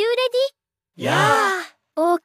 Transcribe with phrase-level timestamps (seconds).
[0.00, 0.06] you
[0.96, 1.04] ready?
[1.04, 1.14] や
[1.94, 2.22] OK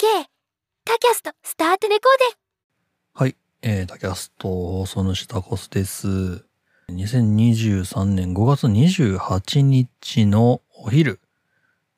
[0.85, 6.46] タキャストスタートレコーはい、えー、タキャスト放送主タコスです。
[6.90, 11.20] 2023年5月28日のお昼。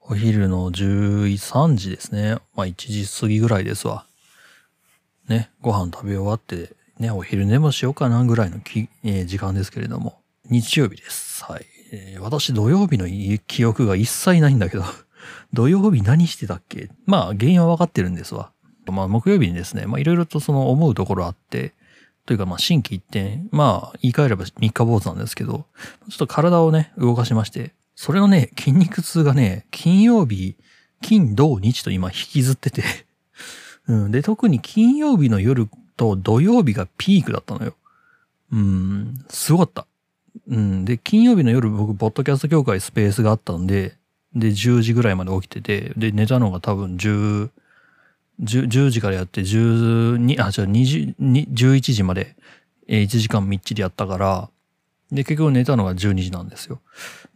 [0.01, 2.39] お昼の13時ですね。
[2.55, 4.07] まあ1時過ぎぐらいですわ。
[5.27, 11.43] ね、ご飯食べ終わって、ね、お昼寝もしようかなぐらいのき、えー時間ですけれども、日曜日です。
[11.43, 11.65] はい。
[11.91, 14.83] えー私土曜日のい記憶が一切ないんだけど、
[15.53, 16.89] 土曜日何してたっけ？
[17.05, 18.51] まあ原因は分かってるんですわ。
[18.87, 21.73] まあ木曜日にですね、まあいろいろとその思うところあって、
[22.25, 25.65] というかまあ新規一転、まあ言い換えれば三日坊主なんですけど、
[26.09, 30.55] ちょっと体をね、動かしまして、それのね、筋肉痛がね、金曜日、
[31.01, 32.83] 金、土、日と今引きずってて、
[33.87, 34.11] うん。
[34.11, 37.73] で、特に金曜日の夜と土曜日がピークだったのよ。
[38.51, 39.87] うん、すごかった。
[40.47, 40.85] うん。
[40.85, 43.97] で、金曜日の夜僕、ポッドキャスト協会スペースがあったんで、
[44.35, 47.49] で、10時ぐらいまで起きてて、で、寝たのが多分10、
[48.41, 52.35] 10, 10時からやって12、あ、じゃあ20、11時まで、
[52.87, 54.49] え1時間みっちりやったから、
[55.11, 56.81] で、結局寝たのが12時なんですよ。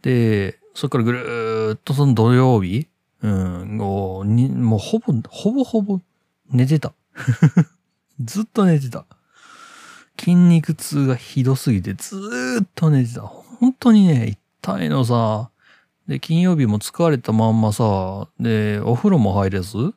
[0.02, 2.86] で、そっからぐるーっとその土曜日、
[3.22, 6.00] うん、もうもうほぼ、ほぼほぼ
[6.50, 6.92] 寝てた。
[8.20, 9.06] ずっと寝てた。
[10.18, 13.22] 筋肉痛がひどすぎてずーっと寝てた。
[13.22, 15.51] 本当にね、痛いのさ。
[16.08, 19.94] で、金曜日も疲れたまんまさ、で、お風呂も入れず、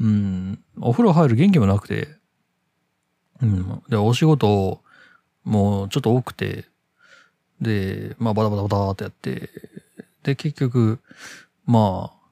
[0.00, 2.08] うん、お風呂入る元気もなくて、
[3.42, 4.80] うん、で、お仕事
[5.44, 6.64] もうちょっと多くて、
[7.60, 9.50] で、まあバタバタバタってやって、
[10.22, 10.98] で、結局、
[11.66, 12.24] まあ、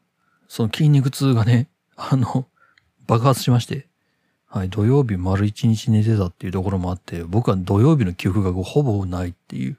[0.48, 2.46] その筋肉痛がね、 あの、
[3.06, 3.86] 爆発しまして、
[4.46, 9.76] はい、土曜日丸一日寝てたっていうところもあって、僕は土曜日の記憶がほぼないっていう。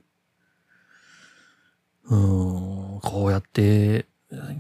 [2.06, 4.06] うん、こうやって、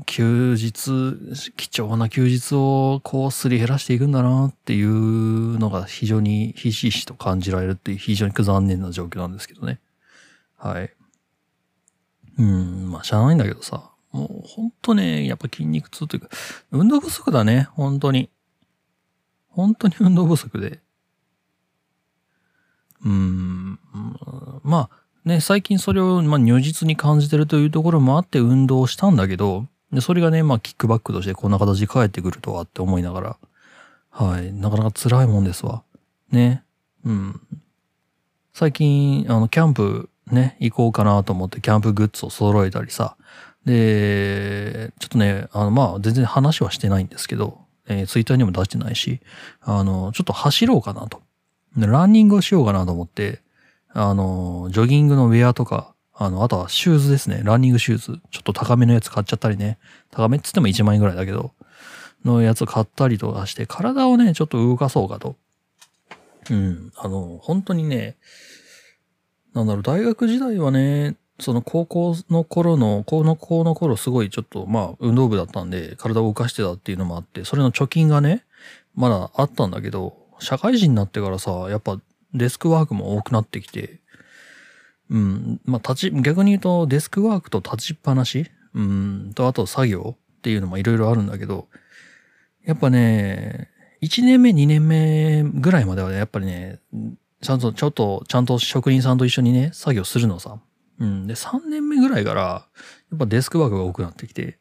[0.05, 9.79] 休日、貴重な休日をこうすり減らしていくんだなっていうのが非常にひしひしと感じられるっていう非常に残念な状況なんですけどね。
[10.57, 10.93] はい。
[12.37, 13.89] うん、まあ、しゃあないんだけどさ。
[14.11, 16.29] もう、ほんとね、やっぱ筋肉痛というか、
[16.71, 18.29] 運動不足だね、本当に。
[19.49, 20.81] 本当に運動不足で。
[23.03, 23.79] うーん、
[24.63, 33.37] まあ、ね、最近それを、まあ、如実に感じてるというところもあって運動したんだけど、でそれがね、まあ、キックバックとしてこんな形で返ってくるとはって思いながら、
[34.09, 35.83] はい、なかなか辛いもんですわ。
[36.31, 36.63] ね。
[37.05, 37.41] うん。
[38.53, 43.15] 最近、あの、キャンプね、行こうかなと思ってキャンプグッズを揃えたりさ。
[43.65, 49.21] で、ちょっとね、あの、まあ、全然話はしてないんですけど、えーツイッターにも出してないし、
[49.61, 51.21] あの、ちょっと走ろうかなと。
[51.75, 53.41] ランニングをしようかなと思って、
[53.93, 57.41] あの、ジョギングのウェアとか、あの、あとはシューズですね。
[57.43, 58.19] ランニングシューズ。
[58.31, 59.77] ちょっと高めのやつ買っちゃったりね。
[60.11, 61.53] 高めっつっても1万円ぐらいだけど、
[62.25, 65.35] のやつ買ったりとかして、体をね、ちょっと動かそうかと。
[66.49, 66.91] うん。
[66.95, 68.17] あの、本当にね、
[69.53, 78.45] なんだろう、大学時代はね、その高校の頃の、高の高の頃すごいちょっと、まあ、運動部だったんで、体を動かしてたっていうのもあって、それの貯金がね、
[78.95, 81.99] まだあったんだけど、社会人になってからさ、やっぱ
[82.33, 83.99] デスクワークも多くなってきて、
[85.09, 91.67] うん、まあ、立ち、逆に言うとデスクワークと立ちっぱなし、うん、とあと作業っていうのもいろいろあるんだけど、
[92.65, 93.69] やっぱね、
[94.01, 96.79] 1年目、2年目ぐらいまではね、やっぱりね、
[97.41, 100.59] ちゃんと、ちょっと、ちゃんと職人さんと一緒にね、作業するのさ。
[100.99, 101.27] うん。
[101.27, 102.65] で、3年目ぐらいから、や
[103.15, 104.59] っぱデスクワークが多くなってきて、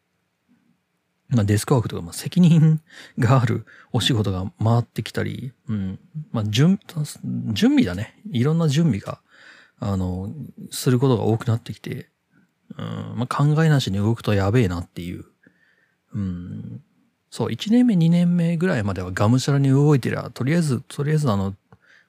[1.33, 2.81] まあデスクワークとか、まあ責任
[3.19, 5.99] があるお仕事が回ってきたり、うん。
[6.31, 6.79] まあ準、
[7.53, 8.21] 準備だね。
[8.31, 9.21] いろんな準備が、
[9.81, 10.31] あの、
[10.71, 12.09] することが多くなってきて、
[12.77, 13.15] うん。
[13.17, 15.25] まあ考えなしに動くとやべえなっていう。
[16.15, 16.83] うん。
[17.31, 21.55] そう、1年目、2年目ぐらいまではがむしゃらに動いてりゃ、とりあえず、とりあえずあの、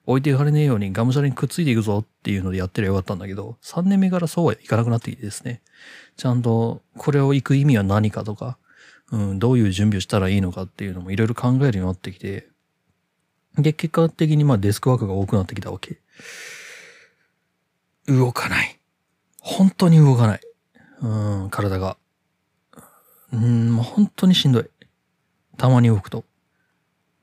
[0.06, 5.62] 置いていかれねえようにがむしゃらにくっついていくぞっていうのでやってりゃよかったんだけど、3年目からそうはいかなくなってきてですね。
[6.16, 8.58] ちゃんと、これを行く意味は何かとか、
[9.12, 12.48] うん、どういう準備をしたらいいのかっていうのもいろいろ考えるようになってきて、
[13.56, 16.00] で、結果的にまあデスクワークが多くなってきたわけ。
[18.06, 18.80] 動かない。
[19.40, 20.40] 本当に動かない。
[21.02, 21.96] うん、体が。
[23.32, 24.66] うん、もう本当にしんどい。
[25.56, 26.24] たまに動くと。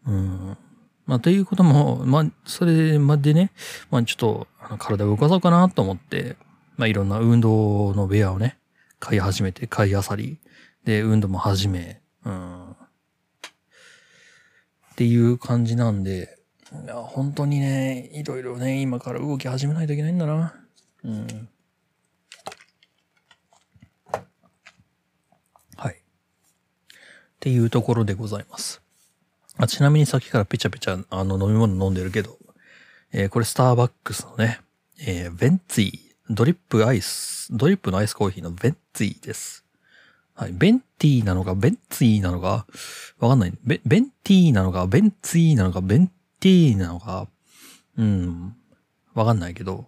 [0.05, 0.57] うん。
[1.05, 3.51] まあ、ということも、まあ、それまでね、
[3.89, 6.37] まあ、ちょっと、あの体を動かそうかなと思って、
[6.77, 8.57] まあ、いろんな運動のウェアをね、
[8.99, 10.39] 買い始めて、買いあさり、
[10.83, 12.71] で、運動も始め、うん。
[12.71, 12.75] っ
[14.95, 16.37] ていう感じなんで、
[16.71, 20.55] いや、本当にね、いろいろね、今から動き始めないといけないんだな。
[21.03, 21.49] うん。
[25.75, 25.95] はい。
[25.95, 25.97] っ
[27.39, 28.81] ていうところでございます。
[29.57, 32.37] あちなみにさっきからペチャペチャあの飲み物飲んでるけど、
[33.11, 34.61] えーこれスターバックスのね、
[34.99, 35.91] えーベンツィ、
[36.29, 39.65] ドリップアイス、ドリップのアイスコーヒーのベンツィです。
[40.41, 40.53] はい。
[40.53, 42.65] ベンティーなのか、ベンツィーなのか、
[43.19, 43.53] わかんない。
[43.63, 46.07] ベベンティーなのか、ベンツィーなのか、ベン
[46.39, 47.27] ティーなのか、
[47.95, 48.55] うん、
[49.13, 49.85] わかんないけど、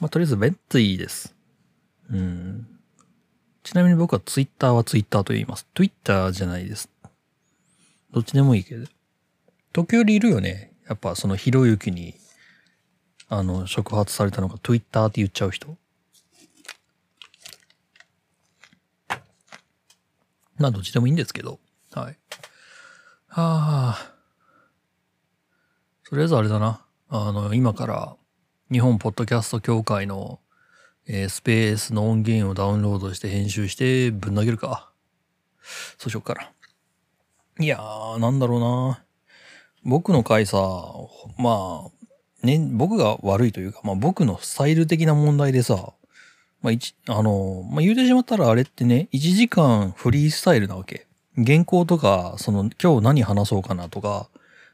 [0.00, 1.34] まあ、とりあえずベンツィーです。
[2.10, 2.66] うん。
[3.62, 5.66] ちなみに僕はツイッターはツイッターと言います。
[5.74, 6.88] ツイッターじゃないです。
[8.10, 8.86] どっちでもいいけど。
[9.74, 10.72] 時折いるよね。
[10.88, 12.14] やっぱそのひろゆきに、
[13.28, 15.76] あの、触発されたのがツイッターって言っちゃう人。
[20.62, 21.58] まあ、どっちでもいいんですけど。
[21.90, 22.18] はい。
[23.26, 24.12] はあ。
[26.08, 26.86] とりあえずあれだな。
[27.08, 28.16] あの、今から、
[28.70, 30.38] 日本ポッドキャスト協会の、
[31.08, 34.92] えースペースの音源をダウンロードして編集してぶん投げるか。
[35.98, 36.52] そうしよっかな。
[37.58, 39.04] いやー、なんだろうな。
[39.82, 40.58] 僕の回さ、
[41.38, 41.90] ま
[42.42, 45.92] あ、ね、僕が悪いというか、まあ僕のスタイル的な問題でさ、
[46.62, 51.06] まあ一、あの、まあ言うてしまったらあれってね、1時間フリースタイルなわけ。
[51.36, 54.28] 原稿とか、その今日何話そうかなとか、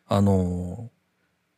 [0.06, 0.90] あの、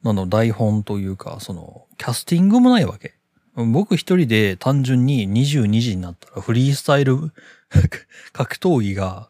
[0.03, 3.15] なんだろう、台本というか、その、キャスティングもないわけ。
[3.57, 7.33] 僕一人で単純に22時になったらフリースタイル
[8.33, 9.29] 格闘技が、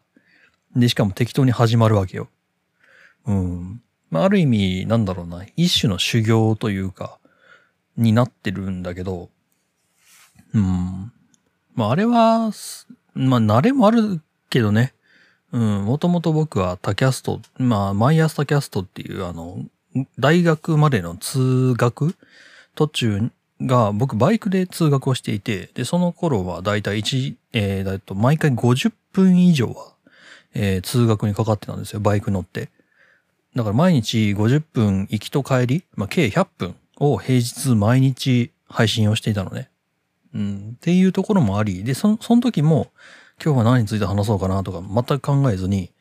[0.75, 2.29] で、しかも適当に始まるわけよ。
[3.25, 3.81] うん。
[4.09, 7.19] まあ、ある意味、なんだろうな、一種の修行というか、
[7.97, 9.29] になってるんだけど、
[10.53, 11.11] うん。
[11.75, 12.51] まあ、あれは、
[13.13, 14.93] まあ、慣れもあるけどね。
[15.51, 15.85] うん。
[15.85, 19.65] もともと僕はタキャスト、まあ、マイアスタキャストっていう、あの、
[20.19, 22.15] 大学までの通学
[22.75, 29.93] 途中が、僕バイクで通学をしていて、で、その頃はだいたい1、えー、だと毎回50分以上は、
[30.53, 32.69] えー通学にかかってたんですよ、バイク乗って。
[33.55, 39.70] だから毎日50分行きと帰り、まあ、計100分を平日毎日配信をしていたのね。
[40.35, 42.91] っていうところもあり、で、その、その時も、
[43.43, 45.91] 今日は何について話そうかなとか全く考えずに、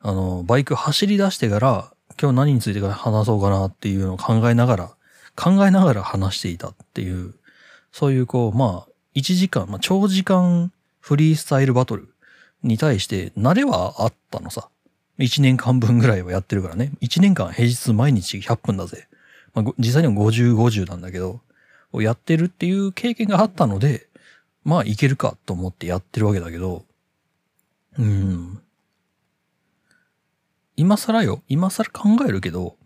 [0.00, 4.90] あの、バイク走り出してから、今日何について話そうかなっていうのを考えながら、
[5.36, 7.34] 考えながら話していたっていう、
[7.92, 12.08] そういうこう、まあ、1時間、まあ、長時間フリースタイルバトル
[12.62, 14.68] に対して慣れはあったのさ。
[15.18, 16.92] 1年間分ぐらいはやってるからね。
[17.00, 19.08] 1年間平日毎日100分だぜ。
[19.54, 21.40] まあ、実際には50、50なんだけど、
[21.92, 24.08] をやってるっていう経験があったので、
[24.64, 26.84] まあいけるかと思ってやってるわけだけど、
[27.98, 28.60] うん。
[30.76, 31.42] 今更よ。
[31.48, 32.76] 今更考えるけど、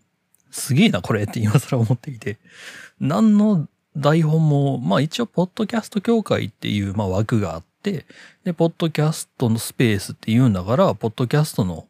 [0.51, 2.37] すげえなこれって今更思っていて、
[2.99, 3.67] 何の
[3.97, 8.05] 台本も、まあ一応、ポッドキャスト協会っていう、まあ枠があって、
[8.43, 11.87] で、ポッドキャストのスペースって言うんだから、ポッドキャストの、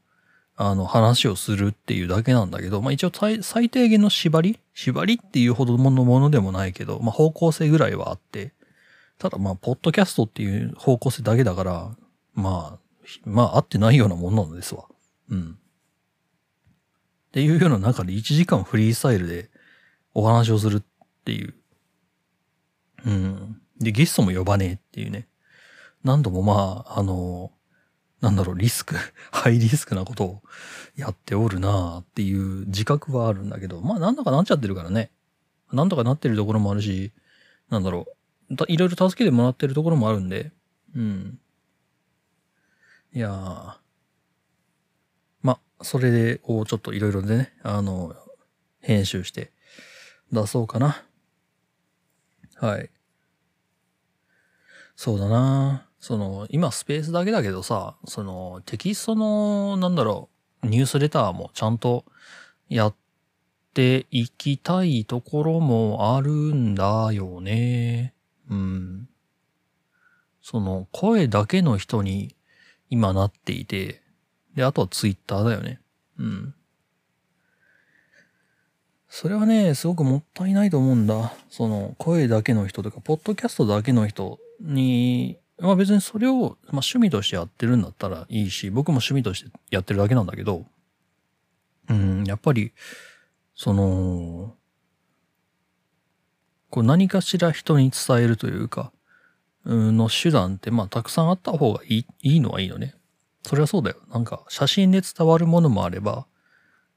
[0.64, 3.12] あの、話をするっていうだけなんだけど、まあ一応
[3.42, 4.60] 最低限の縛り？
[4.76, 8.54] 縛りっていうほどのものでもないけど、まあ方向性ぐらいはあって、
[9.18, 11.90] ただまあ、ポッドキャストっていう方向性だけだから、
[12.36, 12.80] まあ、
[13.26, 14.86] まあ合ってないようなものなんですわ。
[15.30, 15.58] うん。
[17.28, 19.50] っていうような中で1時間フリースタイルで
[20.14, 20.84] お話をするっ
[21.26, 21.56] ていう。
[23.06, 23.62] うん。
[23.80, 25.28] で、ゲストも呼ばねえっていうね。
[26.04, 27.52] 何度もまあ、あの、
[28.22, 28.96] なんだろう、リスク、
[29.32, 30.42] ハイリスクなことを
[30.96, 35.12] やっておるなあっていう自覚はあるんだけど、まあなんとかなっちゃってるからね。
[35.72, 37.12] なんとかなってるところもあるし、
[37.70, 38.08] なんだろ
[38.50, 40.52] う、いろいろ助けてもらってるところもあるんで、
[40.96, 41.40] うん。
[43.14, 43.78] いやー
[45.42, 48.16] ま、それで、をちょっといろいろでね、あの、
[48.82, 49.52] 編集して
[50.32, 51.04] 出そうかな。
[52.56, 52.90] はい。
[54.96, 60.30] そうだなその、今スペースだけだけどさ、その、テキストの、なんだろ
[60.64, 62.06] う、ニュースレターもちゃんと
[62.70, 62.96] やっ
[63.76, 68.16] ていきたいところもあるんだよね。
[68.50, 69.10] うん。
[70.42, 72.36] その、声だけの人に
[72.90, 74.02] 今なっていて、
[74.56, 75.82] で、あとはツイッターだよね。
[76.18, 76.56] うん。
[79.08, 81.32] それはね、すごくもったいないと思うんだ。
[81.52, 90.66] その、声だけの人とか、ポッドキャストだけの人に、まあ別にそれを、まあ趣味としてやってるんだったらいいし、僕も趣味としてやってるだけなんだけど、
[91.90, 92.74] うん、やっぱり、
[93.56, 94.56] その、
[96.70, 98.92] こう何かしら人に伝えるというか、
[99.66, 102.96] の手段って、まあたくさんあった方がいい、いいのはいいのね。
[103.44, 103.98] それはそうだよ。
[104.12, 106.26] なんか、写真で伝わるものもあれば、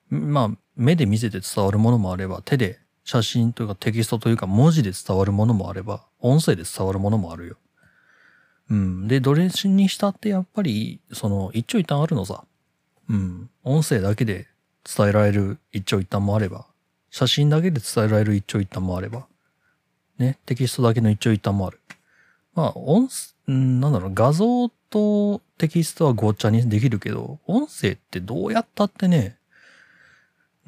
[0.08, 7.56] まあ、目で見せて伝わるものもあれば、手で写真というかテキストというか文字で伝わるものもあれば、音声で伝わるものもあるよ。
[8.70, 9.08] うん。
[9.08, 12.44] で、どれにしたってやっぱり、その、一長一短あるのさ。
[13.08, 13.50] うん。
[13.62, 14.46] 音声だけで
[14.84, 16.66] 伝えられる一長一短もあれば、
[17.10, 19.26] 写真だけで伝えられる一長一短もあれば、
[20.18, 21.80] ね、テキストだけの一長一短もある。
[22.54, 23.08] まあ、音、
[23.46, 29.36] うんなんだろう、画像とテキストはごっちゃにできるけど、音声ってどうやったってね、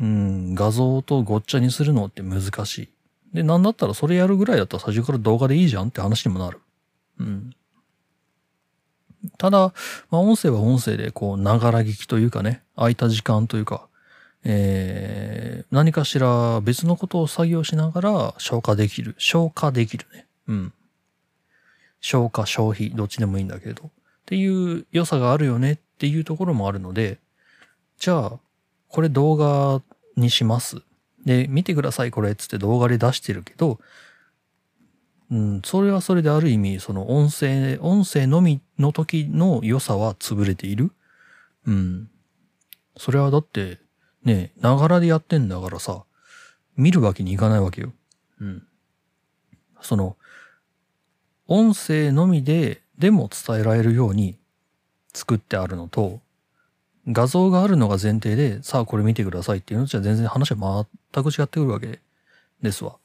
[0.00, 2.88] うん、画像とごっちゃにするのって難しい。
[3.34, 6.60] で、なんだったらそれやるぐらいだったら最初から動画でいいじゃんって話にもなる。
[7.18, 7.50] うん。
[9.38, 9.72] ただ、
[10.10, 13.86] まあ、音声は音声で、こう、ながら聞きというかね、空いた時間というか、
[14.44, 19.14] えー、何かしら別のことを作業しながら消化できる。
[19.18, 20.26] 消化できるね。
[20.48, 20.72] うん。
[22.00, 23.86] 消化、消費、どっちでもいいんだけど。
[23.86, 23.90] っ
[24.26, 27.18] ていう良さがあるよねっていうところもあるので、
[27.98, 28.32] じゃあ、
[28.88, 29.82] これ動画
[30.16, 30.82] にします。
[31.24, 33.80] で、見てください、これ、つって動画で出してるけど、
[35.30, 40.92] うん、それはそれである意味、その音声、音声のみの時の良さは潰れている。
[41.66, 42.08] うん。
[42.96, 43.80] それはだって、
[44.24, 46.04] ね、ながらでやってんだからさ、
[46.76, 47.92] 見るわけにいかないわけよ。
[48.40, 48.62] うん。
[49.80, 50.16] その、
[51.48, 54.38] 音声のみで、でも伝えられるように
[55.12, 56.20] 作ってあるのと、
[57.08, 62.00] 画像があるのが前提で、さあこれ見てくださいっていうのじゃ全然話は全く違ってくるわけ
[62.62, 62.96] ですわ。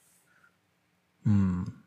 [1.25, 1.80] うん。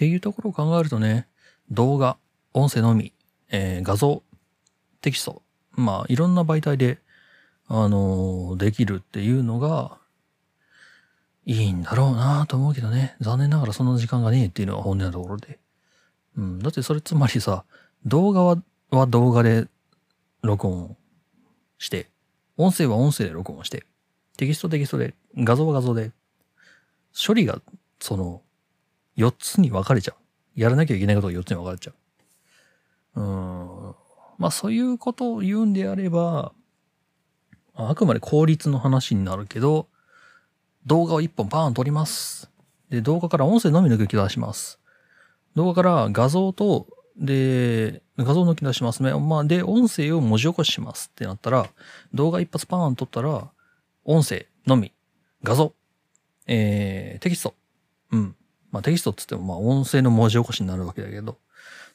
[0.00, 1.26] っていうところを考えるとね、
[1.70, 2.16] 動画、
[2.54, 3.12] 音声のみ、
[3.50, 4.22] えー画像、
[5.02, 5.42] テキスト、
[5.72, 7.00] まあいろんな媒体で、
[7.68, 9.98] あのーできるっていうのが、
[11.44, 13.14] いいんだろうなと思うけどね。
[13.20, 15.58] 残念ながらその時間がねえっていうのが本音なところで。
[16.38, 16.60] うん。
[16.60, 17.64] だってそれつまりさ、
[18.06, 18.56] 動画は、
[18.90, 19.66] は動画で
[20.40, 20.96] 録音
[21.76, 22.08] して、
[22.56, 23.84] 音声は音声で録音して、
[24.38, 26.10] テキストテキストで、画像は画像で、
[27.14, 27.60] 処理が、
[28.00, 28.40] その、
[29.20, 30.60] 4つに分かれちゃう。
[30.60, 31.92] やらなきゃいけないことが4つに分かれちゃ
[33.16, 33.20] う。
[33.20, 33.94] うん。
[34.38, 36.52] まあそういうことを言うんであれば、
[37.74, 39.88] あくまで効率の話になるけど、
[40.86, 42.50] 動画を1本パーン撮ります。
[42.88, 44.80] で、動画から音声のみ抜き出します。
[45.54, 46.86] 動画から画像と、
[47.16, 49.12] で、画像抜き出しますね。
[49.12, 51.68] まあ、で、音声を文字起こししますってなったら、
[52.14, 53.50] 動画一発パーン撮ったら、
[54.04, 54.92] 音声のみ、
[55.42, 55.74] 画像、
[56.46, 57.54] えー、テキスト。
[58.12, 58.36] うん。
[58.70, 61.32] まあ、テキストっつっても、まあ、音声の文字起こしになるわけだけど。
[61.32, 61.36] っ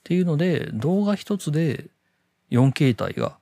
[0.03, 1.86] ていうので、動画一つで
[2.51, 3.38] 4形態が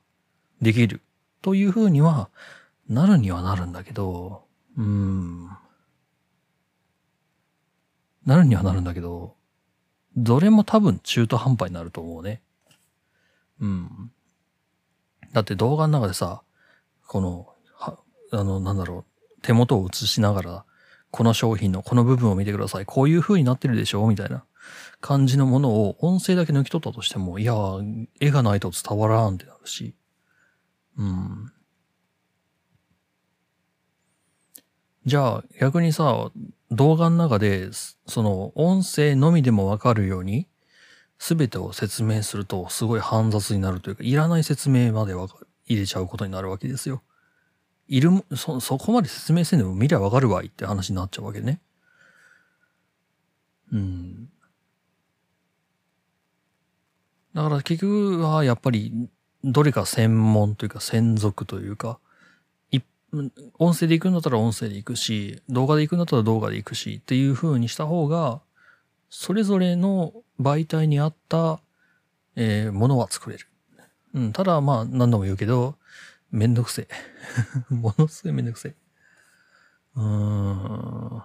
[0.62, 1.02] できる
[1.42, 2.30] という風には
[2.88, 4.44] なるにはなるんだけど、
[4.76, 5.48] うーん。
[8.24, 9.34] なるにはなるんだけど、
[10.16, 12.40] どれも多分中途半端になると思うね。
[13.60, 14.12] うん。
[15.32, 16.42] だって動画の中でさ、
[17.06, 17.98] この、は、
[18.32, 20.64] あの、なんだろう、手元を映しながら、
[21.14, 22.86] この商品のこの部分を見てください。
[22.86, 24.04] こういう風になってるでしょ？
[24.08, 24.44] みたいな
[25.00, 27.54] 感じのものを音声だけ抜き取ったとしても、いや、
[28.18, 29.94] 絵がないと伝わらんってなるし。
[30.98, 31.52] うん。
[35.06, 36.32] じゃあ逆にさ、
[36.72, 37.68] 動画の中で、
[38.08, 40.48] その音声のみでもわかるように、
[41.20, 45.28] すべてを説明するとすごい煩雑になるというか、いらない説明まで入
[45.68, 47.04] れちゃうことになるわけですよ。
[47.88, 51.60] いる、そ、そこまで説明せんでも見りゃわかるわいって話になっちゃうわけね。
[53.72, 54.28] うん。
[57.34, 59.08] だから結局はやっぱり、
[59.42, 61.98] どれか専門というか専属というか、
[63.58, 68.40] 音声で行くんだったら音声で行くし、動画で行くんだったら動画で行くしっていう風にした方が、
[69.10, 71.60] それぞれの媒体に合った、
[72.36, 73.46] えーものは作れる。
[74.14, 75.76] うん、ただまあ何度も言うけど、
[76.30, 76.88] めんどくせえ。
[77.74, 78.76] ものすごいめんどくせえ。
[79.96, 81.22] うーん。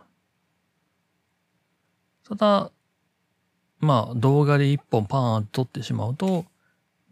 [2.27, 2.71] ただ、
[3.79, 6.45] まあ動画で一本パーンと撮ってしまうと、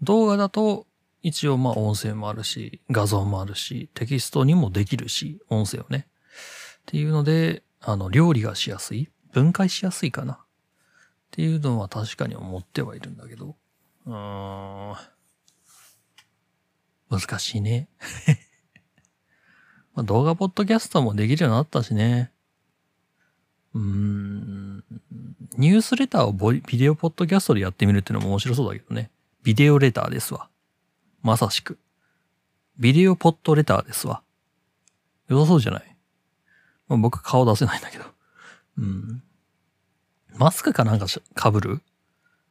[0.02, 0.86] 動画だと
[1.24, 6.08] 一応まあ音声もあるし、画像もあるし、テキストにもできるし、音声をね。
[6.08, 10.34] っていうので、あの、料理がしやすい分解しやすいかな。
[10.34, 10.38] っ
[11.32, 13.56] ていうのは確かに思ってはいるんだけど。
[14.06, 15.17] うーん。
[17.10, 17.88] 難しいね。
[19.96, 22.32] まあ動画ポッドキャストもできるようになったしね。
[23.74, 24.84] うーん。
[25.58, 29.10] ニュースレターをボビデオポッドキャストでやってみるっていうのも面白そうだけどね。
[29.44, 30.50] ビデオレターですわ。
[31.22, 31.80] まさしく。
[32.78, 34.22] ビデオポッドレターですわ。
[35.30, 35.96] 良さそうじゃない、
[36.88, 38.06] まあ、僕顔出せないんだけど。
[38.78, 39.24] うん。
[40.36, 41.82] マスクかなんかし被る？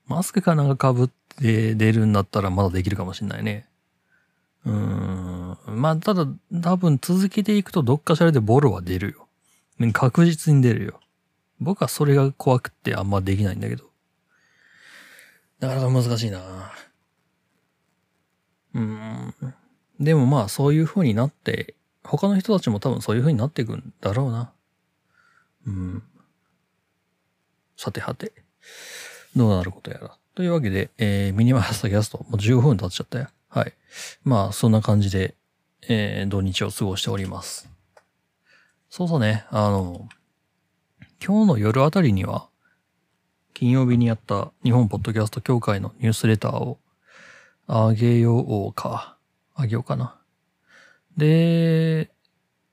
[0.07, 3.69] マスクかなんか被って出るんだったらまだできるかもしんないね。
[4.67, 5.57] うん。
[5.67, 6.27] まあ、ただ、
[6.61, 9.93] 多分続けていくとどっかしらでボロは出るよ。
[9.93, 11.01] 確実に出るよ。
[11.61, 13.85] 僕はそれが怖くてあんまできないんだけど。
[15.61, 16.73] なかなか難しいな
[18.75, 19.35] うん。
[20.01, 24.53] でもまあそういう風になって、他の人たちも多分そういう風になっていくんだろうな。
[25.67, 26.03] うん。
[27.77, 28.33] さてはて。
[29.37, 30.17] どうなることやら。
[30.35, 33.29] というわけで、えー、ミニマイアサタキャスト、もう15分経っちゃったよ。
[33.49, 33.73] はい。
[34.25, 35.35] まあ、そんな感じで、
[35.89, 37.71] えー、土日を過ごしております。
[38.91, 40.09] そうそうね、あの、
[41.25, 42.49] 今日の夜あたりには、
[43.55, 46.79] 金曜日にやった日本ポッドキャスト協会のニュースレターを
[47.67, 49.17] あげようか。
[49.55, 50.19] あげようかな。
[51.17, 52.11] で、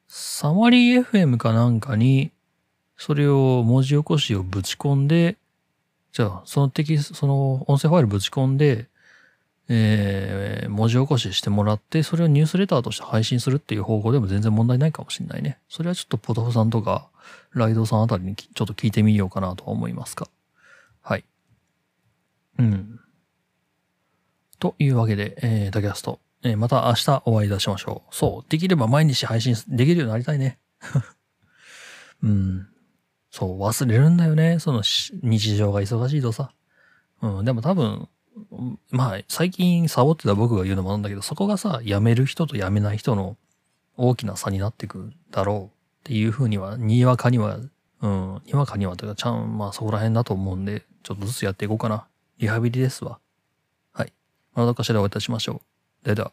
[0.08, 2.32] サマリー FM かなんかに、
[2.98, 5.38] それを文字起こしをぶち込んで、
[6.12, 8.88] じゃあ、そのテキスト、その音声ファイルぶち込んで、
[9.70, 15.58] えー、文字起こししてもらって、それをニュースレターとして配信するっていう方法でも全然問題ないかもしれないね。
[15.70, 17.10] それはちょっとポトフさんとか、
[17.54, 20.28] ライドさんあたりにちょっと聞いてみようかなとは思いますが。
[21.02, 21.24] はい。
[22.60, 23.00] うん。
[24.60, 28.16] というわけで、えー、ダキャスト、えーまた明日お会いいたしましょう。
[28.16, 28.50] そう。
[28.50, 30.60] できれば毎日配信できるようになりたいね。
[32.22, 32.68] うん。
[33.32, 34.60] そう、忘れるんだよね。
[34.60, 36.52] その日常が忙しいとさ。
[37.22, 37.46] うん。
[37.46, 38.08] でも多分、
[38.92, 43.38] まあ、最近サボってた僕が言うのもなんだけど、そこがさ、辞める人と辞めない人の
[43.98, 45.70] 大きな差になってくだろうっ
[46.04, 47.60] ていうふうには、にわかには、
[48.02, 52.06] うん、にわかにはというか、ちゃん、まあそこら辺だと思うんで、ちょっとずつやっていこうかな。
[52.40, 53.20] リハビリですわ。
[53.94, 54.14] はい。
[54.54, 55.62] またどっかしらお会いいたしましょ
[56.04, 56.06] う。
[56.06, 56.32] ではでは。